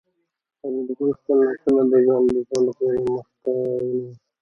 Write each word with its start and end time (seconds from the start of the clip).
فریدګل 0.59 1.11
خپل 1.19 1.35
لاسونه 1.45 1.81
د 1.91 1.93
ځان 2.05 2.21
د 2.25 2.29
دفاع 2.37 2.61
لپاره 2.67 2.99
مخ 3.11 3.27
ته 3.43 3.49
ونیول 3.55 4.05